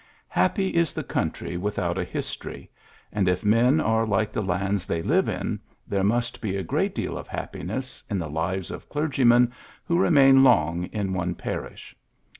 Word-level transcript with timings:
Happy 0.29 0.69
is 0.69 0.93
the 0.93 1.03
country 1.03 1.57
without 1.57 1.95
a 1.95 2.03
history; 2.03 2.71
and, 3.13 3.27
if 3.29 3.45
men 3.45 3.79
are 3.79 4.03
like 4.03 4.31
the 4.31 4.41
lands 4.41 4.87
they 4.87 5.03
live 5.03 5.29
in, 5.29 5.59
there 5.87 6.03
must 6.03 6.41
be 6.41 6.55
a 6.55 6.63
great 6.63 6.95
deal 6.95 7.15
of 7.19 7.27
happiness 7.27 8.03
in 8.09 8.17
the 8.17 8.27
lives 8.27 8.71
of 8.71 8.89
clergymen 8.89 9.51
who 9.85 9.99
remain 9.99 10.43
long 10.43 10.85
in 10.85 11.13
one 11.13 11.35
parish. 11.35 11.95